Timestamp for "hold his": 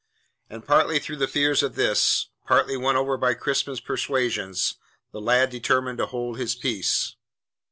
6.07-6.55